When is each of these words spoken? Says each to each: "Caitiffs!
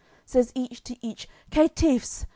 Says 0.25 0.51
each 0.55 0.83
to 0.85 0.95
each: 1.05 1.27
"Caitiffs! 1.51 2.25